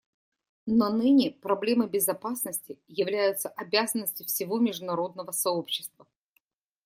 Но 0.65 0.89
ныне 0.91 1.29
проблемы 1.29 1.85
безопасности 1.85 2.79
являются 2.87 3.49
обязанностью 3.49 4.25
всего 4.25 4.57
международного 4.57 5.29
сообщества. 5.29 6.07